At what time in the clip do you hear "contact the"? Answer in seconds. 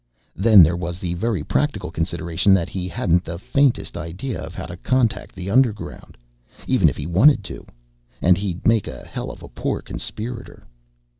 4.77-5.51